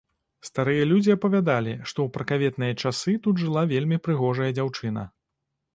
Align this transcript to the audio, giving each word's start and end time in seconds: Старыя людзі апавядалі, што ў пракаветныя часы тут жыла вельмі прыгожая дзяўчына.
Старыя 0.47 0.83
людзі 0.91 1.13
апавядалі, 1.17 1.75
што 1.77 1.91
ў 2.03 2.09
пракаветныя 2.15 2.73
часы 2.85 3.11
тут 3.27 3.35
жыла 3.45 3.67
вельмі 3.77 3.97
прыгожая 4.07 4.51
дзяўчына. 4.61 5.11